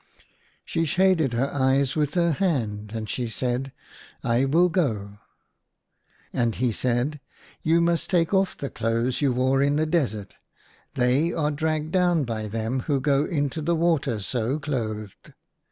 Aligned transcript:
She 0.65 0.85
shaded 0.85 1.33
her 1.33 1.51
eyes 1.53 1.95
with 1.95 2.15
her 2.15 2.31
hand; 2.31 2.91
and 2.91 3.07
she 3.07 3.27
said," 3.27 3.71
I 4.23 4.45
will 4.45 4.67
go." 4.67 5.19
And 6.33 6.55
he 6.55 6.71
said, 6.71 7.19
You 7.61 7.81
must 7.81 8.09
take 8.09 8.33
off 8.33 8.57
the 8.57 8.71
clothes 8.71 9.21
you 9.21 9.31
wore 9.31 9.61
in 9.61 9.75
the 9.75 9.85
desert: 9.85 10.37
they 10.95 11.31
are 11.33 11.51
dragged 11.51 11.91
down 11.91 12.23
by 12.23 12.47
them 12.47 12.79
who 12.89 12.99
go 12.99 13.25
into 13.25 13.61
the 13.61 13.75
water 13.75 14.19
so 14.19 14.57
clothed." 14.57 15.35